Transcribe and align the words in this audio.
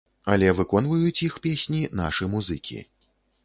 Але 0.35 0.47
выконваюць 0.59 1.23
іх 1.27 1.37
песні 1.45 1.85
нашы 2.03 2.33
музыкі. 2.35 2.83